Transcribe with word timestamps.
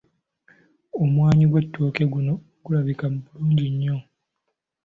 Omunwe 1.01 1.43
gw’ettooke 1.51 2.03
guno 2.13 2.33
gulabika 2.63 3.05
bulungi 3.23 3.67
nnyo. 3.73 3.97